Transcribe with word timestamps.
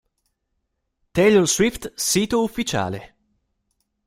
Taylor 1.13 1.45
Swift 1.47 1.93
Sito 1.95 2.41
ufficiale 2.41 3.15